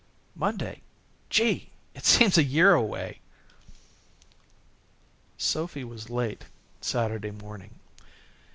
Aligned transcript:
"Monday. 0.33 0.81
Gee! 1.29 1.69
it 1.93 2.05
seems 2.07 2.35
a 2.35 2.43
year 2.43 2.73
away." 2.73 3.19
Sophy 5.37 5.83
was 5.83 6.09
late 6.09 6.45
Saturday 6.81 7.29
morning. 7.29 7.75